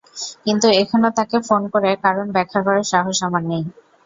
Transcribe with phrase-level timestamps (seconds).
[0.45, 3.63] কিন্তু এখনো তাঁকে ফোন করে কারণ ব্যাখ্যা করার সাহস আমার নেই।